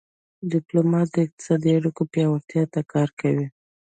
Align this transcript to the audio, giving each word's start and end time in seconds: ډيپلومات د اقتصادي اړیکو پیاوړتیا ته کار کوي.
ډيپلومات 0.51 1.07
د 1.11 1.17
اقتصادي 1.25 1.71
اړیکو 1.79 2.03
پیاوړتیا 2.11 2.63
ته 2.73 2.79
کار 2.93 3.09
کوي. 3.19 3.47